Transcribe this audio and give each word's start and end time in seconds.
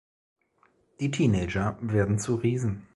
Die 0.99 1.11
Teenager 1.11 1.77
werden 1.79 2.17
zu 2.17 2.33
Riesen. 2.33 2.87